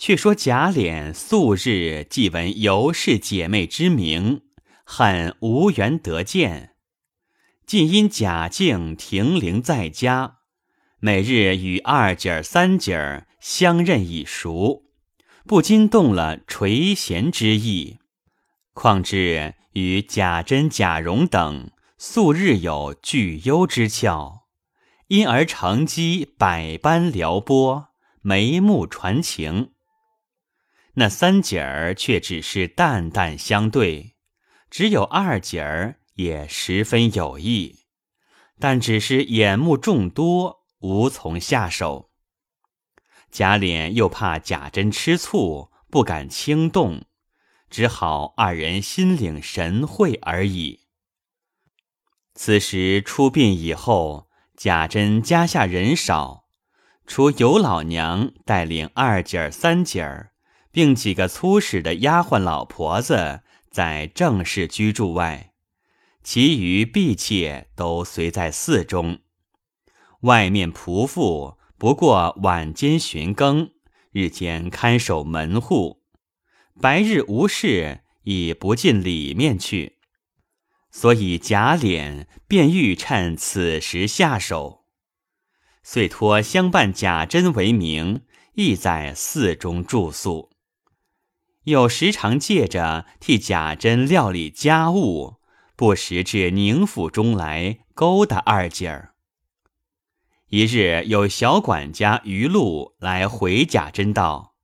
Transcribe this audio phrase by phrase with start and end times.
[0.00, 4.40] 却说贾琏素日既闻尤氏姐妹之名，
[4.82, 6.70] 恨无缘得见，
[7.66, 10.38] 竟因贾静停灵在家，
[11.00, 14.84] 每日与二姐儿、三姐儿相认已熟，
[15.46, 17.98] 不禁动了垂涎之意。
[18.72, 24.46] 况至与贾珍、贾蓉等素日有聚幽之俏，
[25.08, 27.88] 因而乘机百般撩拨，
[28.22, 29.72] 眉目传情。
[30.94, 34.16] 那三姐儿却只是淡淡相对，
[34.70, 37.80] 只有二姐儿也十分有意，
[38.58, 42.10] 但只是眼目众多，无从下手。
[43.30, 47.04] 贾琏又怕贾珍吃醋，不敢轻动。
[47.70, 50.80] 只好二人心领神会而已。
[52.34, 56.46] 此时出殡以后，贾珍家下人少，
[57.06, 60.29] 除尤老娘带领二姐儿、三姐儿，
[60.72, 65.52] 并几个粗使的丫鬟老婆子在正室居住外，
[66.22, 69.20] 其余婢妾都随在寺中。
[70.20, 73.70] 外面仆妇不过晚间巡更，
[74.12, 76.02] 日间看守门户。
[76.80, 79.98] 白日无事，已不进里面去，
[80.90, 84.84] 所以贾琏便欲趁此时下手，
[85.82, 88.22] 遂托相伴贾珍为名，
[88.54, 90.49] 亦在寺中住宿，
[91.64, 95.40] 又时常借着替贾珍料理家务，
[95.76, 99.14] 不时至宁府中来勾搭二姐儿。
[100.48, 104.54] 一日，有小管家余禄来回贾珍道。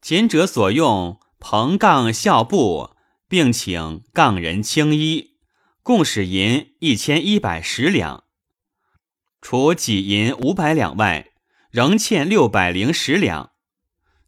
[0.00, 2.90] 前者所用蓬杠孝布，
[3.28, 5.36] 并请杠人青衣，
[5.82, 8.24] 共使银一千一百十两。
[9.40, 11.32] 除己银五百两外，
[11.70, 13.50] 仍欠六百零十两。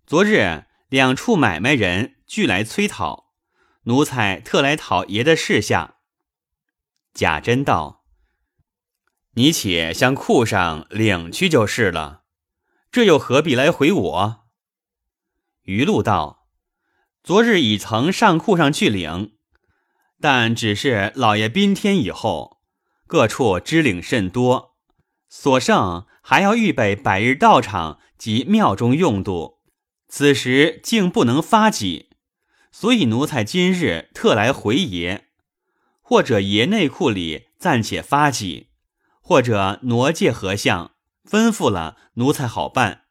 [0.07, 0.65] 昨日
[0.95, 3.33] 两处买卖人俱来催讨，
[3.87, 5.97] 奴才特来讨爷的事下。
[7.13, 8.05] 贾珍道
[9.35, 12.23] ：“你且向库上领去就是了，
[12.93, 14.45] 这又何必来回我？”
[15.67, 16.47] 余禄道
[17.25, 19.33] ：“昨日已曾上库上去领，
[20.21, 22.61] 但只是老爷宾天以后，
[23.09, 24.77] 各处支领甚多，
[25.29, 29.54] 所剩还要预备百日道场及庙中用度，
[30.17, 32.09] 此时竟不能发给，
[32.71, 35.25] 所以奴才今日特来回爷，
[36.01, 38.71] 或者爷内库里暂且发给，
[39.21, 40.93] 或者挪借何相，
[41.29, 43.07] 吩咐了奴才好办。”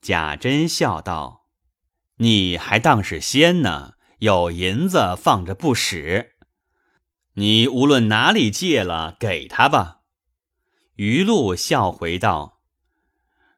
[0.00, 1.50] 贾珍笑道
[2.16, 3.96] ：“你还当是仙呢？
[4.20, 6.36] 有银子放着不使，
[7.34, 10.00] 你无论哪里借了，给他吧。”
[10.96, 12.62] 余禄笑回道：“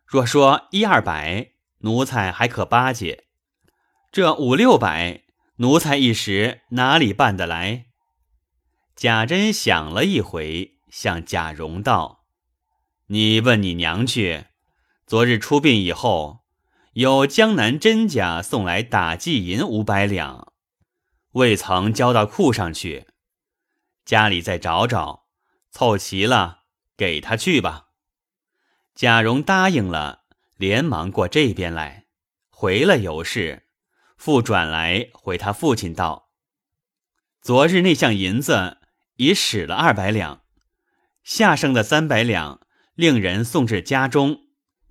[0.04, 1.52] 若说一二百，
[1.84, 3.24] 奴才还可巴结；
[4.10, 5.22] 这五六百，
[5.56, 7.86] 奴才一时哪里办得来？”
[8.96, 12.24] 贾珍想了一回，向贾蓉道
[13.08, 14.46] ：“你问你娘去。”
[15.06, 16.44] 昨日出殡以后，
[16.94, 20.54] 有江南甄家送来打祭银五百两，
[21.32, 23.06] 未曾交到库上去。
[24.06, 25.26] 家里再找找，
[25.70, 26.60] 凑齐了
[26.96, 27.88] 给他去吧。
[28.94, 30.23] 贾蓉答应了，
[30.56, 32.06] 连忙过这边来，
[32.48, 33.66] 回了尤氏，
[34.16, 36.30] 复转来回他父亲道
[37.42, 38.78] ：“昨日那项银子
[39.16, 40.42] 已使了二百两，
[41.22, 42.60] 下剩的三百两，
[42.94, 44.42] 令人送至家中。”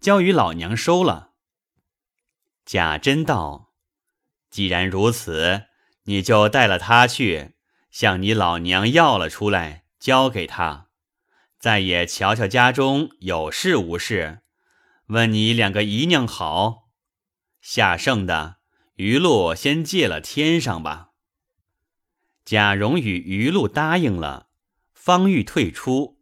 [0.03, 1.31] 交与老娘收了。
[2.65, 3.71] 贾珍道
[4.51, 5.67] ：“既然如此，
[6.03, 7.53] 你就带了他去，
[7.89, 10.89] 向你老娘要了出来，交给他。
[11.57, 14.42] 再也瞧瞧家中有事无事，
[15.13, 16.89] 问你两个姨娘好。
[17.61, 18.57] 下剩的
[18.95, 21.11] 余禄先借了天上吧。”
[22.43, 24.49] 贾蓉与余禄答应了，
[24.93, 26.19] 方欲退出，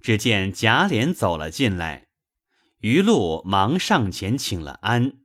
[0.00, 2.08] 只见贾琏走了进来。
[2.80, 5.20] 余禄忙上前请了安，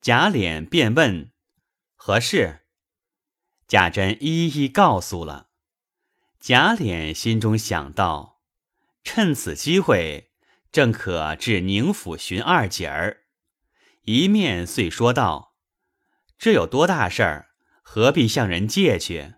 [0.00, 1.32] 贾琏便问
[1.96, 2.60] 何事，
[3.66, 5.48] 贾珍一一告诉了。
[6.38, 8.40] 贾琏心中想到，
[9.02, 10.31] 趁此机会，
[10.72, 13.24] 正可至宁府寻二姐儿。
[14.02, 15.54] 一面遂说道
[16.36, 17.50] ：“这有多大事儿？
[17.82, 19.34] 何必向人借去？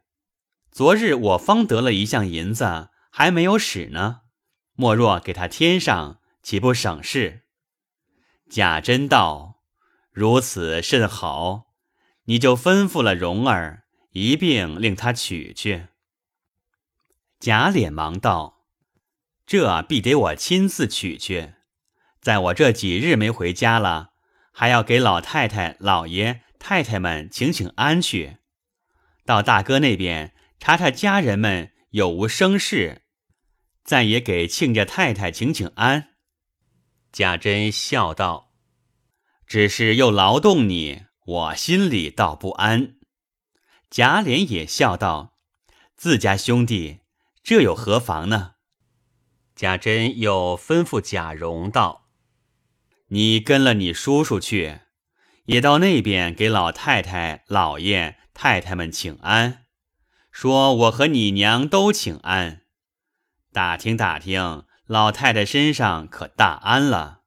[0.70, 4.22] 昨日我方得了一项银子，还没有使呢。
[4.74, 7.44] 莫若给他添上。”岂不省事？
[8.50, 9.62] 贾珍道
[10.12, 11.68] ：“如此甚好，
[12.24, 15.86] 你就吩咐了蓉儿，一并令他取去。”
[17.40, 18.53] 贾琏忙道
[19.46, 21.54] ：“这必得我亲自取去，
[22.20, 24.12] 在我这几日没回家了，
[24.52, 28.38] 还要给老太太、老爷、太太们请请安去。
[29.26, 33.02] 到大哥那边查查家人们有无生事，
[33.84, 36.14] 再也给亲家太太请请安。
[37.12, 38.52] 贾珍笑道
[39.46, 42.96] ：“只是又劳动你，我心里倒不安。”
[43.90, 45.36] 贾琏也笑道
[45.96, 47.00] ：“自家兄弟，
[47.42, 48.52] 这又何妨呢？”
[49.54, 52.08] 贾珍又吩咐贾蓉道
[53.08, 54.80] ：“你跟了你叔叔去，
[55.44, 59.66] 也到那边给老太太、老爷、太太们请安，
[60.30, 62.62] 说我和你娘都请安，
[63.52, 67.22] 打听打听。”老太太身上可大安了，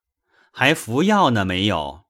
[0.51, 2.05] 还服药呢没有？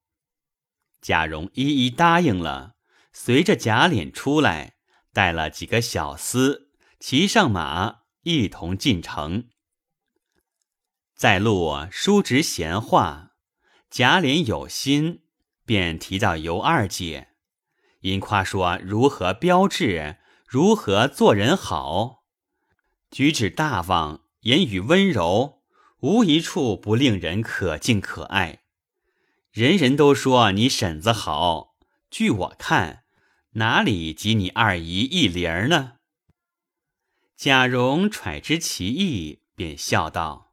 [1.02, 2.76] 贾蓉一一答应了，
[3.14, 4.76] 随着贾琏出来，
[5.14, 6.64] 带了几个小厮，
[7.00, 9.48] 骑上马，一同进城。
[11.18, 13.32] 在路叔侄闲话，
[13.90, 15.22] 贾琏有心，
[15.66, 17.30] 便提到尤二姐，
[18.02, 20.18] 因夸说如何标致，
[20.48, 22.24] 如何做人好，
[23.10, 24.22] 举止大方。
[24.42, 25.64] 言语温柔，
[26.02, 28.60] 无一处不令人可敬可爱。
[29.52, 31.76] 人人都说你婶子好，
[32.12, 33.04] 据我看，
[33.54, 35.94] 哪里及你二姨一灵儿呢？
[37.36, 40.47] 贾蓉揣知其意，便笑道：“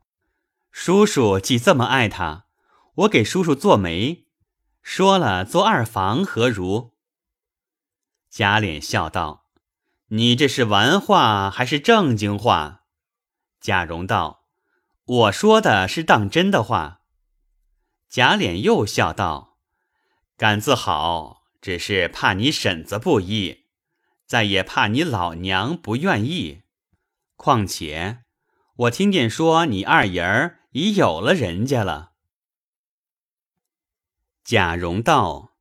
[0.77, 2.47] 叔叔既这么爱他，
[2.95, 4.27] 我给叔叔做媒，
[4.83, 6.97] 说了做二房何如？”
[8.29, 9.47] 贾琏笑道
[10.11, 12.83] ：“你这是玩话还是正经话？”
[13.63, 14.47] 贾蓉道
[15.07, 17.03] ：“我说的是当真的话。”
[18.11, 19.61] 贾琏又笑道
[20.37, 23.67] ：“敢字好，只是怕你婶子不依，
[24.27, 26.63] 再也怕你老娘不愿意。
[27.37, 28.25] 况且
[28.77, 32.13] 我听见说你二爷儿已有了人家了。”
[34.45, 35.57] 贾蓉道：“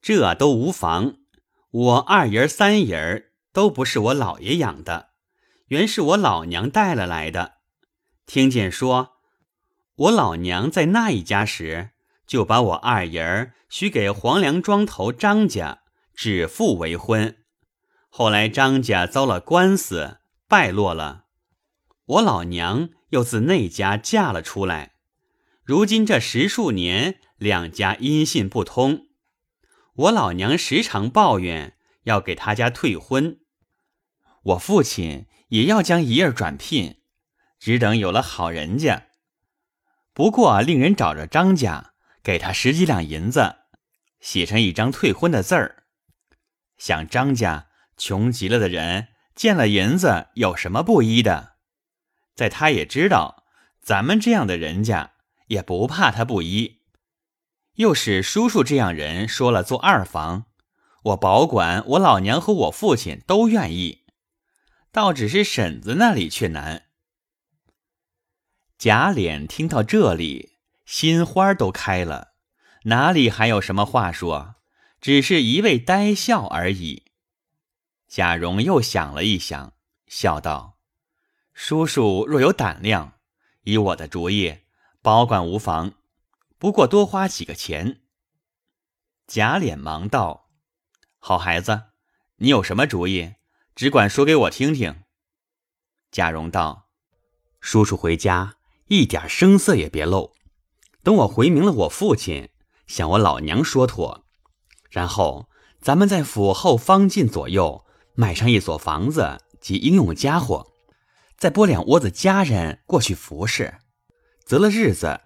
[0.00, 1.16] 这都无妨，
[1.70, 5.08] 我二爷儿、三爷儿都不是我老爷养的。”
[5.68, 7.58] 原是我老娘带了来的，
[8.24, 9.18] 听见说
[9.96, 11.90] 我老娘在那一家时，
[12.26, 15.82] 就把我二爷儿许给黄梁庄头张家，
[16.14, 17.36] 指腹为婚。
[18.08, 21.26] 后来张家遭了官司，败落了，
[22.06, 24.92] 我老娘又自那家嫁了出来。
[25.64, 29.08] 如今这十数年，两家音信不通，
[29.94, 33.40] 我老娘时常抱怨要给他家退婚，
[34.42, 35.26] 我父亲。
[35.48, 37.00] 也要将姨儿转聘，
[37.58, 39.06] 只等有了好人家。
[40.12, 43.56] 不过令人找着张家，给他十几两银子，
[44.20, 45.84] 写成一张退婚的字儿。
[46.76, 51.54] 想张家穷极了的人，见了银子有什么不依的？
[52.38, 53.42] 在他也知道，
[53.82, 55.14] 咱们这样的人家
[55.48, 56.82] 也不怕他不依。
[57.74, 60.44] 又是叔叔这样人说了做二房，
[61.02, 64.04] 我保管我老娘和我父亲都愿意。
[64.92, 66.84] 倒只是婶子那里却难。
[68.78, 72.34] 贾琏听到这里，心花都开了，
[72.84, 74.54] 哪里还有什么话说？
[75.00, 77.10] 只是一味呆笑而已。
[78.06, 79.72] 贾蓉又想了一想，
[80.06, 80.77] 笑道
[81.60, 83.14] ：“叔叔若有胆量，
[83.64, 84.58] 以我的主意，
[85.02, 85.94] 保管无妨，
[86.56, 88.00] 不过多花几个钱。”
[89.26, 90.50] 贾琏忙道
[91.18, 91.82] ：“好孩子，
[92.36, 93.34] 你有什么主意？”
[93.74, 95.02] 只管说给我听听。
[96.12, 96.90] 贾蓉道
[97.60, 98.54] ：“叔叔回家
[98.86, 100.36] 一点声色也别露，
[101.02, 102.50] 等我回明了我父亲，
[102.86, 104.24] 向我老娘说妥，
[104.90, 105.48] 然后
[105.80, 110.72] 咱们在府后方近左右买上一所房子及应用家伙，
[111.38, 113.72] 再拨两窝子家人过去服侍，
[114.44, 115.20] 择了日子，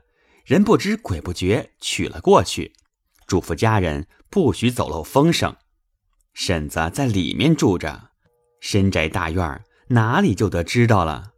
[0.45, 2.75] 人不知鬼不觉娶了过去，
[3.27, 5.57] 嘱咐家人不许走漏风声。
[6.35, 8.11] 婶子在里面住着。”
[8.61, 11.33] 深宅大院哪里就得知道了？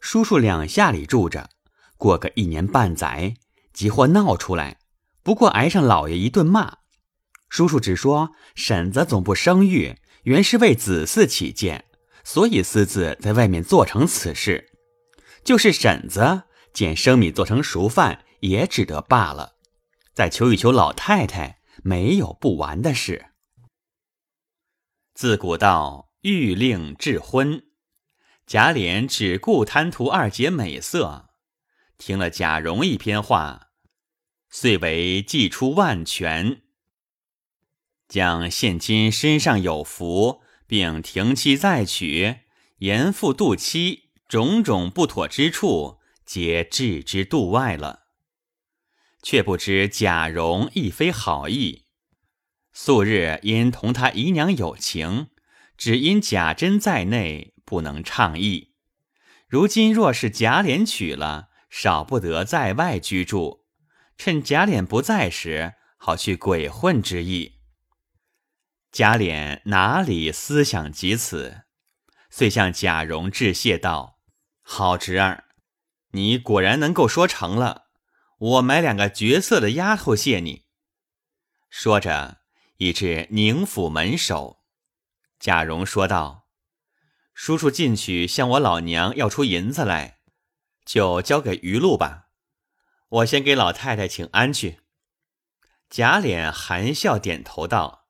[0.00, 1.50] 叔叔两下里住着，
[1.96, 3.34] 过个一年半载，
[3.72, 4.78] 急祸闹出来，
[5.22, 6.78] 不过挨上老爷一顿骂。
[7.48, 11.84] 叔叔只说婶子总不生育，原是为子嗣起见，
[12.26, 14.72] 所以私自在外面做成此事。
[15.44, 16.42] 就是婶子
[16.72, 19.54] 捡生米做成熟饭，也只得罢了。
[20.12, 23.26] 再求一求老太太，没有不完的事。
[25.14, 26.04] 自古道。
[26.22, 27.62] 欲令智婚，
[28.48, 31.28] 贾琏只顾贪图二姐美色，
[31.98, 33.68] 听了贾蓉一篇话，
[34.50, 36.62] 遂为计出万全，
[38.08, 42.40] 将现今身上有福，并停妻再娶、
[42.78, 48.06] 严父妒妻种种不妥之处，皆置之度外了。
[49.22, 51.86] 却不知贾蓉亦非好意。
[52.72, 55.28] 素日因同他姨娘有情，
[55.76, 58.74] 只因贾珍在内，不能畅意。
[59.48, 63.64] 如今若是贾琏娶了，少不得在外居住，
[64.18, 67.55] 趁贾琏不在时，好去鬼混之意。
[68.96, 71.64] 贾琏哪里思想及此，
[72.30, 74.20] 遂向贾蓉致谢道
[74.64, 75.44] ：“好侄儿，
[76.12, 77.88] 你果然能够说成了，
[78.38, 80.64] 我买两个绝色的丫头谢你。”
[81.68, 82.38] 说着，
[82.78, 84.62] 已至宁府门首。
[85.38, 86.48] 贾蓉说道
[87.34, 90.20] ：“叔叔进去向我老娘要出银子来，
[90.86, 92.28] 就交给余禄吧。
[93.10, 94.80] 我先给老太太请安去。”
[95.90, 98.05] 贾琏含笑点头道。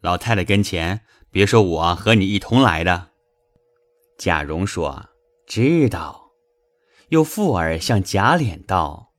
[0.00, 3.10] 老太太跟前，别说我和你一同来的。
[4.16, 5.10] 贾蓉说
[5.46, 6.30] ：“知道。”
[7.10, 9.14] 又附耳向贾琏道：“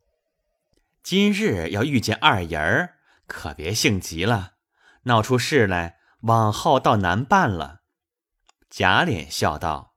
[1.01, 4.53] 今日要遇见二爷儿，可别性急了，
[5.03, 7.81] 闹出事来，往后倒难办了。”
[8.69, 9.95] 贾琏笑道：“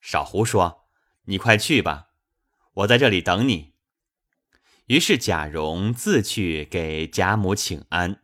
[0.00, 0.86] 少胡说，
[1.26, 2.08] 你快去吧，
[2.72, 3.74] 我在这里等你。”
[4.86, 8.23] 于是贾蓉自去给贾母请安。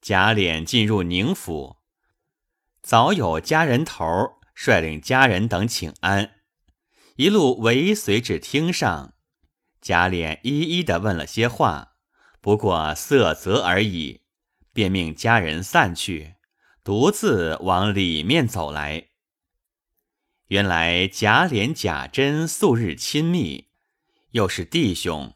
[0.00, 1.76] 贾琏进入宁府，
[2.82, 4.06] 早有家人头
[4.54, 6.36] 率领家人等请安，
[7.16, 9.12] 一路尾随至厅上。
[9.82, 11.96] 贾琏一一的问了些话，
[12.40, 14.22] 不过色泽而已，
[14.72, 16.36] 便命家人散去，
[16.82, 19.08] 独自往里面走来。
[20.46, 23.68] 原来贾琏、贾珍素日亲密，
[24.30, 25.34] 又是弟兄，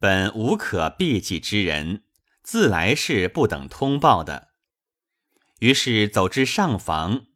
[0.00, 2.02] 本无可避忌之人。
[2.42, 4.48] 自来是不等通报的，
[5.60, 7.26] 于是走至上房，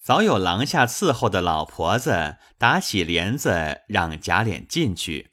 [0.00, 5.32] 早有廊下伺候的老婆子打起帘子，让贾琏进去。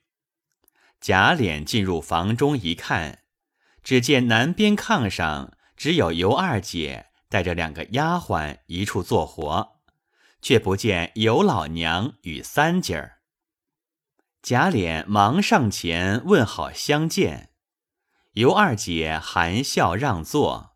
[0.99, 3.19] 贾琏进入房中一看，
[3.83, 9.79] 只见南边炕上只有尤二姐带着两个丫鬟一处做活，
[10.41, 13.19] 却不见尤老娘与三姐儿。
[14.41, 17.51] 贾琏忙上前问好相见。
[18.35, 20.75] 尤二姐含笑让座，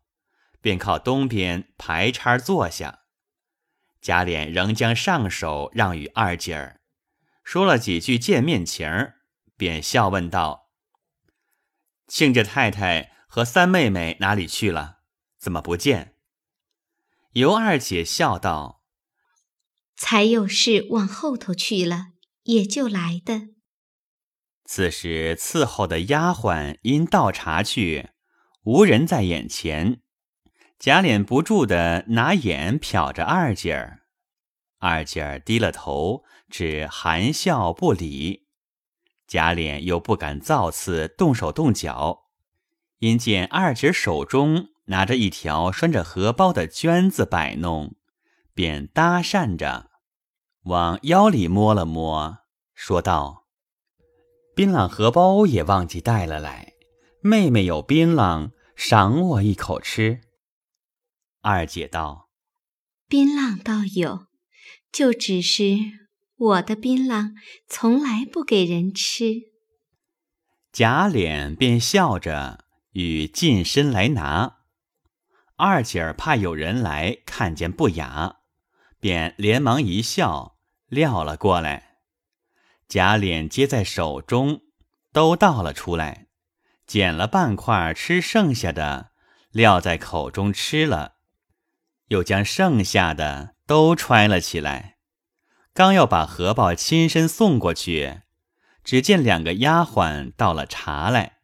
[0.62, 3.00] 便靠东边排叉坐下。
[4.00, 6.80] 贾琏仍将上手让与二姐儿，
[7.44, 9.16] 说了几句见面情儿，
[9.58, 10.70] 便笑问道
[12.08, 15.00] ：“亲家太太和三妹妹哪里去了？
[15.38, 16.16] 怎么不见？”
[17.34, 18.82] 尤二姐笑道
[19.96, 22.12] ：“才有事往后头去了，
[22.44, 23.48] 也就来的。”
[24.72, 28.10] 此时伺候的丫鬟因倒茶去，
[28.62, 30.00] 无人在眼前。
[30.78, 34.02] 贾琏不住的拿眼瞟着二姐儿，
[34.78, 38.46] 二姐儿低了头，只含笑不理。
[39.26, 42.26] 贾琏又不敢造次动手动脚，
[43.00, 47.96] 因见二姐手中拿着一条拴着荷包的绢子摆弄，
[48.54, 49.90] 便搭讪着
[50.66, 52.38] 往腰里摸了摸，
[52.72, 53.39] 说道。
[54.60, 56.74] 槟榔荷包也忘记带了来，
[57.22, 60.20] 妹妹有槟榔，赏我一口吃。
[61.40, 62.28] 二姐道
[63.08, 64.26] ：“槟榔倒有，
[64.92, 65.78] 就只是
[66.36, 67.32] 我的槟榔
[67.68, 69.32] 从来不给人吃。”
[70.70, 74.58] 贾琏便笑着与近身来拿。
[75.56, 78.40] 二姐儿怕有人来看见不雅，
[79.00, 81.89] 便连忙一笑，撂了过来。
[82.90, 84.62] 贾琏接在手中，
[85.12, 86.26] 都倒了出来，
[86.88, 89.12] 捡了半块吃剩下的，
[89.52, 91.12] 撂在口中吃了，
[92.08, 94.96] 又将剩下的都揣了起来。
[95.72, 98.22] 刚要把荷包亲身送过去，
[98.82, 101.36] 只见两个丫鬟倒了茶来。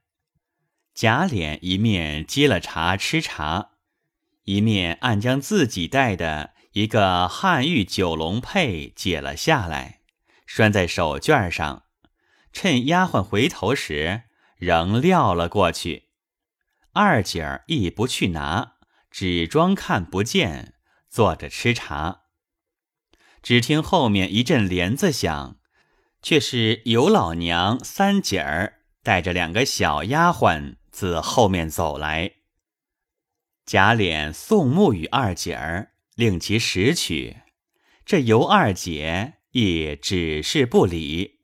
[0.95, 3.71] 贾琏一面接了茶吃茶，
[4.43, 10.01] 一面暗将自己带的一个汉玉九龙佩解了下来。
[10.47, 11.83] 拴在手绢上，
[12.53, 14.23] 趁丫鬟回头时，
[14.57, 16.05] 仍撂了过去。
[16.93, 18.77] 二姐儿亦不去拿，
[19.11, 20.75] 只装看不见，
[21.11, 22.23] 坐着吃茶。
[23.43, 25.59] 只听后面一阵帘子响，
[26.23, 32.33] 却是尤老娘三姐儿带着两个小丫鬟自后面走来。
[33.67, 37.37] 贾琏送目与二姐儿，令其拾取。
[38.05, 39.36] 这尤二姐。
[39.59, 41.41] 亦只是不理，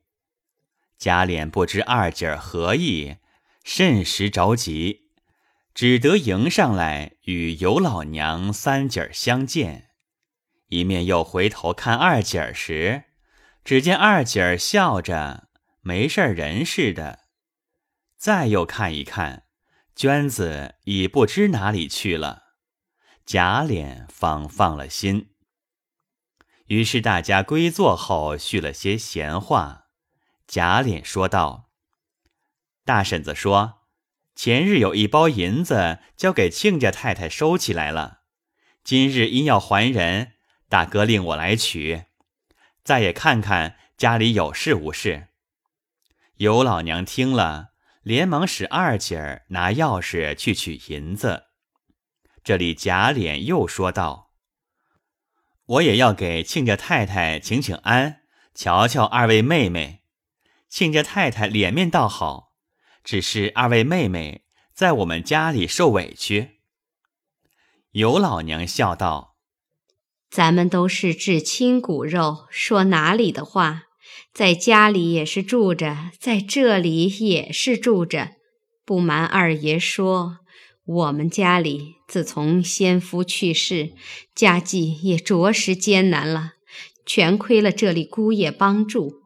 [0.99, 3.15] 贾琏不知二姐儿何意，
[3.63, 5.09] 甚时着急，
[5.73, 9.89] 只得迎上来与尤老娘三姐儿相见。
[10.67, 13.05] 一面又回头看二姐儿时，
[13.65, 15.49] 只见二姐儿笑着，
[15.81, 17.21] 没事人似的。
[18.15, 19.45] 再又看一看，
[19.95, 22.43] 娟子已不知哪里去了。
[23.25, 25.32] 贾琏方放了心。
[26.67, 29.87] 于是大家归坐后叙了些闲话。
[30.47, 31.69] 贾琏说道
[32.85, 33.81] ：“大婶子说，
[34.35, 38.19] 前日有一包银子交给亲家太太收起来了，
[38.83, 40.33] 今日因要还人，
[40.69, 42.05] 大哥令我来取。
[42.83, 45.29] 再也看看家里有事无事。”
[46.37, 47.69] 尤老娘听了，
[48.01, 51.45] 连忙使二姐儿拿钥匙去取银子。
[52.43, 54.31] 这里贾琏又说道
[55.65, 58.21] ：“我也要给亲家太太请请安，
[58.53, 60.01] 瞧瞧二位妹妹。
[60.69, 62.53] 亲家太太脸面倒好，
[63.03, 64.43] 只是二位妹妹
[64.73, 66.59] 在我们家里受委屈。”
[67.91, 69.37] 尤老娘笑道
[70.29, 73.83] ：“咱们都是至亲骨肉，说哪里的话？”
[74.33, 78.31] 在家里也是住着，在这里也是住着。
[78.83, 80.39] 不瞒二爷说，
[80.85, 83.93] 我们家里自从先夫去世，
[84.35, 86.53] 家计也着实艰难了，
[87.05, 89.21] 全亏了这里姑爷帮助。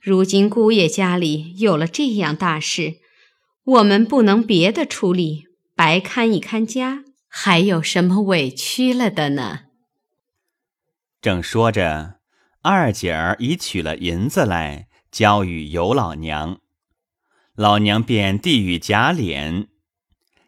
[0.00, 2.94] 如今姑爷家里有了这样大事，
[3.64, 5.44] 我们不能别的处理，
[5.76, 9.60] 白看一看家，还有什么委屈了的呢？
[11.20, 12.20] 正说着。
[12.64, 16.60] 二姐儿已取了银子来，交与尤老娘，
[17.56, 19.66] 老娘便递与贾琏。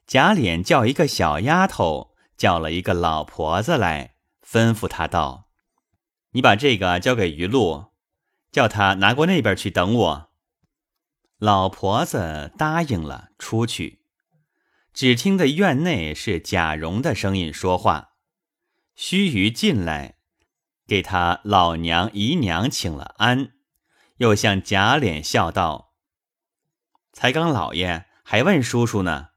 [0.06, 4.14] 贾琏叫一个小丫头，叫了一个老婆子来，
[4.46, 5.48] 吩咐他道
[6.32, 7.92] ：“你把这个交给余露，
[8.52, 10.30] 叫他拿过那边去等我。”
[11.38, 14.02] 老婆子答应了，出去。
[14.92, 18.10] 只听得院内是贾蓉的声音说话，
[18.94, 20.16] 须臾进来。
[20.86, 23.54] 给他老娘姨娘请了安，
[24.18, 25.94] 又向贾琏笑道
[27.12, 29.30] ：“才刚老爷还问叔叔呢，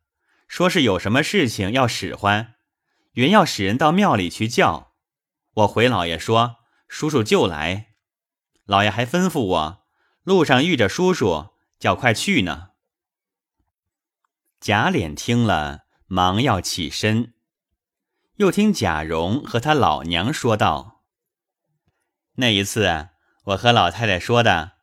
[0.48, 2.56] 说是有什么事情要使唤，
[3.14, 4.94] 原要使人到庙里去叫。
[5.56, 6.58] 我回老爷说，
[6.88, 7.94] 叔叔就来。
[8.66, 9.86] 老爷还吩咐我，
[10.24, 12.70] 路上遇着叔叔，叫快去呢。”
[14.60, 17.34] 贾琏听了，忙要起身，
[18.38, 21.04] 又听贾蓉和他老娘说道。
[22.36, 23.10] 那一次，
[23.46, 24.74] 我和老太太说的，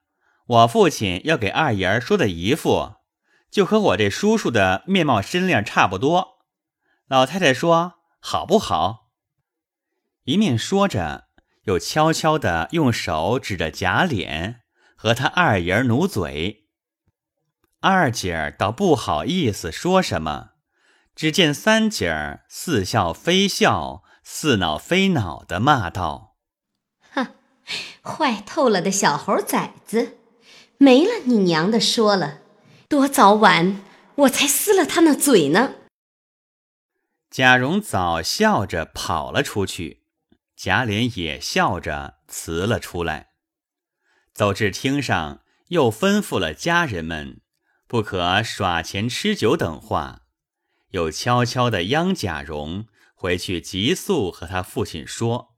[0.47, 2.95] 我父亲要给二爷儿说的姨父，
[3.55, 6.39] 就和我这叔叔的面貌身量差不多。
[7.07, 9.11] 老太太说好不好？
[10.25, 11.29] 一面说着，
[11.67, 14.57] 又悄悄地用手指着贾琏，
[14.97, 16.65] 和他二爷努嘴。
[17.79, 20.55] 二姐儿倒不好意思说什么，
[21.15, 26.35] 只见三姐儿似笑非笑，似恼非恼的骂道。
[27.13, 27.29] 哼
[28.03, 30.19] 坏透了的小猴崽子，
[30.79, 32.41] 没了你娘的说了，
[32.89, 33.83] 多早晚
[34.17, 35.75] 我才撕了他那嘴呢！
[37.31, 40.05] 贾蓉早笑着跑了出去，
[40.55, 43.31] 贾琏也笑着辞了出来，
[44.33, 47.41] 走至厅上，又吩咐了家人们
[47.89, 50.23] 不可耍钱吃酒等话，
[50.91, 55.57] 又悄悄地央贾蓉回去急速和他父亲说。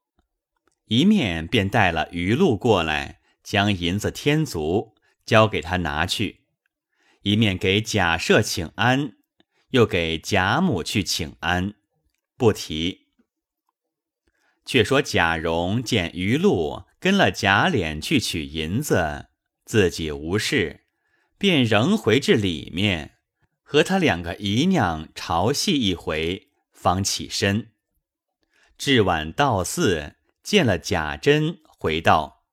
[0.87, 4.95] 一面便带了余禄过来，将银子添足，
[5.27, 6.46] 交给他拿去；
[7.27, 9.17] 一面给贾赦请安，
[9.71, 11.75] 又给贾母去请安，
[12.37, 13.09] 不提。
[14.65, 19.27] 却说贾蓉见余禄跟了贾琏去取银子，
[19.65, 20.85] 自己无事，
[21.37, 23.17] 便仍回至里面，
[23.65, 27.73] 和他两个姨娘朝戏一回，方起身。
[28.79, 30.15] 至晚到寺。
[30.45, 32.45] 见了贾珍，回道：“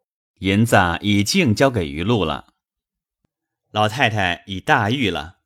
[0.41, 2.52] 银子已经交给余禄了。
[3.73, 5.39] 老太太已大愈了，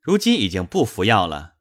[0.00, 1.56] 如今已经不服药了。”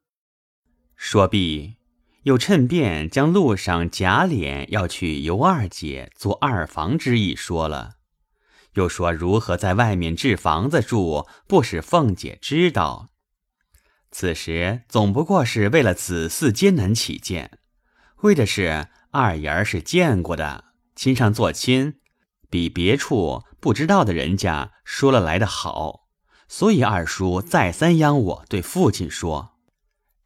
[0.96, 1.76] 说毕，
[2.24, 7.98] 又趁便将路上贾琏要去尤二姐做二房之意说了，
[8.74, 13.10] 又说如何在外面置房子住，不使凤姐知道。
[14.10, 17.60] 此时总不过是为了子嗣艰难起见，
[18.22, 18.88] 为的是。
[19.12, 21.96] 二爷儿是见过的，亲上做亲，
[22.50, 26.08] 比别处不知道的人家说了来的好，
[26.48, 29.58] 所以二叔再三央我对父亲说，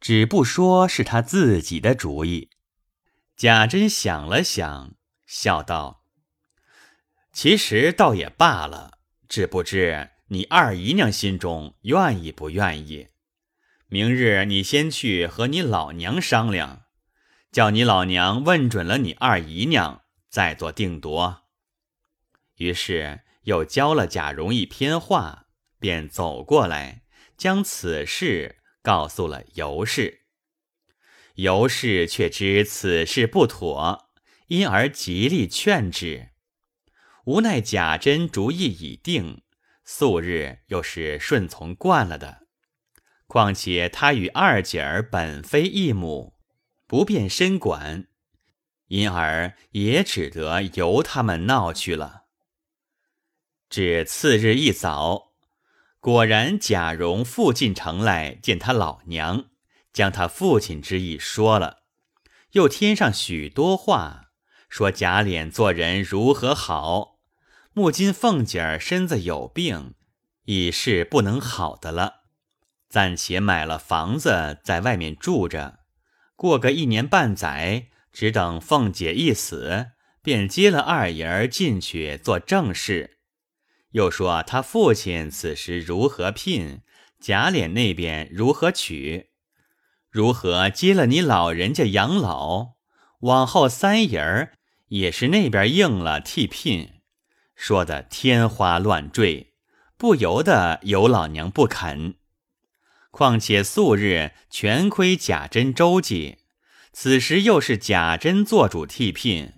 [0.00, 2.50] 只不说是他自己的主意。
[3.36, 4.92] 贾珍想了想，
[5.26, 6.04] 笑道
[7.32, 13.08] ：“其实倒也罢了，只不知你二姨娘心中愿意不愿意。
[13.88, 16.82] 明日你先去和你老娘商量。”
[17.52, 21.41] 叫你老娘问准了你二姨娘，再做定夺。
[22.56, 25.46] 于是又教了贾蓉一篇话，
[25.78, 27.02] 便走过来，
[27.36, 30.26] 将此事告诉了尤氏。
[31.36, 34.10] 尤氏却知此事不妥，
[34.48, 36.30] 因而极力劝止。
[37.24, 39.42] 无奈贾珍主意已定，
[39.84, 42.46] 素日又是顺从惯了的，
[43.26, 46.34] 况且他与二姐儿本非一母，
[46.86, 48.08] 不便深管，
[48.88, 52.21] 因而也只得由他们闹去了。
[53.72, 55.32] 至次日一早，
[55.98, 59.46] 果然贾蓉复进城来见他老娘，
[59.94, 61.78] 将他父亲之意说了，
[62.50, 64.26] 又添上许多话，
[64.68, 67.16] 说贾琏做人如何好。
[67.72, 69.94] 木金凤姐儿身子有病，
[70.44, 72.24] 已是不能好的了，
[72.90, 75.78] 暂且买了房子在外面住着，
[76.36, 83.20] 过个一年半载，只等凤姐一死，便接了二爷儿进去做正事。
[83.92, 86.82] 又说他父亲此时如何聘，
[87.20, 89.30] 贾琏那边如何娶，
[90.10, 92.74] 如何接了你老人家养老，
[93.20, 97.00] 往后三爷儿也是那边应了替聘。
[97.54, 99.54] 说的天花乱坠，
[99.96, 102.16] 不由得尤老娘不肯。
[103.10, 106.38] 况且素日全亏贾珍周济，
[106.92, 109.52] 此时又是贾珍做主替聘，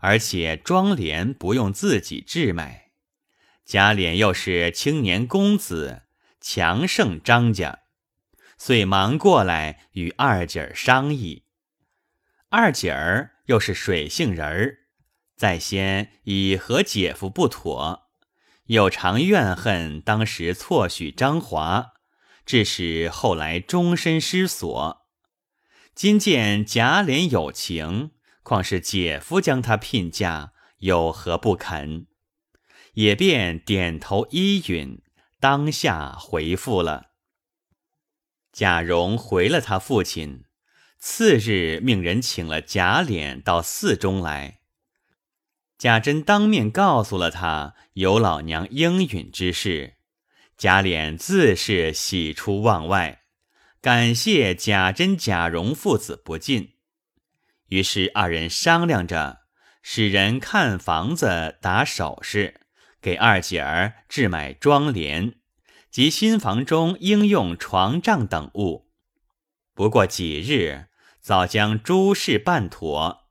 [0.00, 2.87] 而且庄帘不用自己置买，
[3.68, 6.04] 贾琏又是青年公子，
[6.40, 7.80] 强盛张家，
[8.56, 11.44] 遂忙过来与二姐儿商议。
[12.48, 14.78] 二姐儿又是水性人儿。
[15.36, 18.08] 在先已和姐夫不妥，
[18.68, 21.92] 又常怨恨当时错许张华，
[22.46, 25.06] 致使后来终身失所。
[25.94, 32.06] 今见贾琏有情，况是姐夫将他聘嫁，有何不肯？
[32.98, 35.00] 也便点头依允，
[35.38, 37.12] 当下回复了。
[38.52, 40.42] 贾蓉回了他父亲，
[40.98, 44.62] 次日命人请了贾琏到寺中来。
[45.78, 49.94] 贾珍当面告诉了他有老娘应允之事，
[50.56, 53.22] 贾琏自是喜出望外，
[53.80, 56.72] 感谢贾珍、贾蓉父子不尽。
[57.68, 59.42] 于是二人商量着，
[59.82, 62.57] 使人看房子、打首饰，
[63.00, 65.34] 给二姐儿置买妆帘
[65.90, 68.90] 及新房中应用床帐等物。
[69.74, 70.86] 不过几日，
[71.20, 73.26] 早将诸事办妥。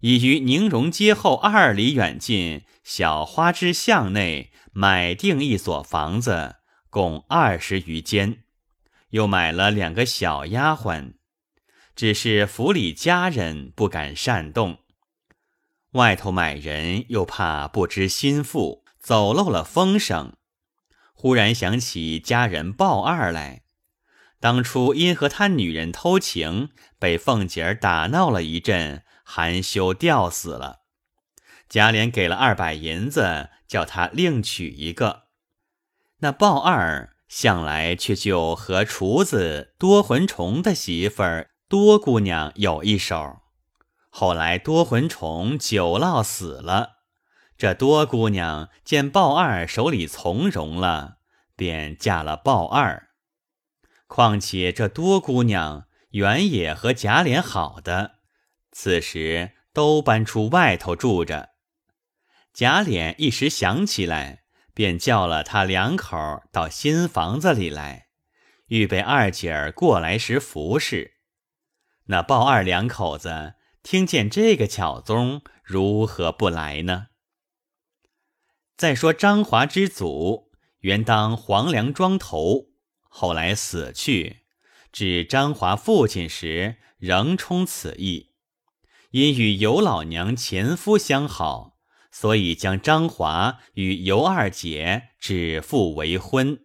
[0.00, 6.56] 已于宁荣街后二里远近小花枝巷内买定一所房子，
[6.88, 8.42] 共二十余间，
[9.10, 11.12] 又买了两个小丫鬟，
[11.94, 14.78] 只是府里家人不敢擅动。
[15.92, 20.34] 外头买人又怕不知心腹，走漏了风声。
[21.14, 23.62] 忽然想起家人鲍二来，
[24.38, 29.02] 当初因和他女人偷情，被凤姐儿打闹了一阵。
[29.32, 30.80] 含羞吊死了，
[31.68, 35.26] 贾琏给了二百银子，叫他另娶一个。
[36.18, 43.38] 那鲍二向来却就和厨子多魂虫的媳妇儿多姑娘有一手。
[44.10, 46.98] 后来多魂虫久落死了，
[47.56, 51.18] 这多姑娘见鲍二手里从容了，
[51.56, 53.08] 便嫁了鲍二。
[54.06, 58.16] 况且这多姑娘原也和贾琏好的。
[58.72, 61.50] 此时都搬出外头住着，
[62.52, 64.42] 贾琏一时想起来，
[64.74, 66.16] 便叫了他两口
[66.50, 68.08] 到新房子里来，
[68.66, 71.14] 预备二姐儿过来时服侍。
[72.06, 77.08] 那鲍二两口子听见这个巧宗，如何不来呢？
[78.76, 82.68] 再说张华之祖原当黄梁庄头，
[83.08, 84.44] 后来死去，
[84.92, 88.32] 指张华父亲时，仍充此意。
[89.10, 91.78] 因与尤老娘前夫相好，
[92.12, 96.60] 所以将张华与尤二姐指腹为婚。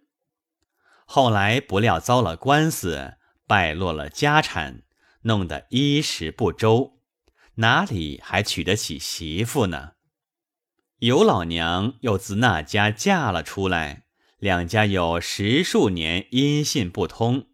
[1.06, 3.16] 后来不料遭了官司，
[3.48, 4.84] 败落了家产，
[5.22, 6.95] 弄得衣食不周，
[7.56, 9.94] 哪里还娶得起媳妇呢？
[11.00, 14.06] 尤老娘又自那家嫁了出来，
[14.40, 17.48] 两家有十数年音信不通，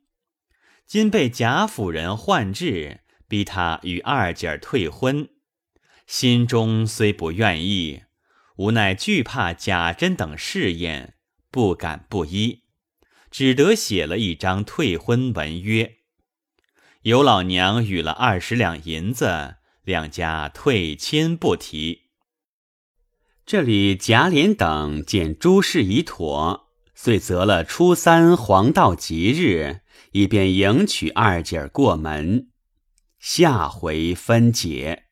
[0.85, 3.01] 今被贾府人换制。
[3.27, 5.29] 逼他与二姐儿退婚，
[6.05, 8.03] 心中虽不愿意，
[8.57, 11.13] 无奈惧怕贾珍等试验，
[11.49, 12.63] 不敢不依，
[13.29, 15.99] 只得写了一张退婚文约。
[17.03, 19.55] 尤老娘与了二十两银子，
[19.91, 22.08] 两家退亲不提。
[23.45, 29.82] 这里贾琏等见诸事已妥，遂择了初三黄道吉日，
[30.13, 32.47] 以便迎娶二姐儿过门。
[33.19, 35.11] 下回分解。